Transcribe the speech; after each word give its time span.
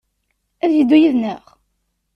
A 0.63 0.65
yeddu 0.69 0.97
yid-neɣ? 1.01 1.43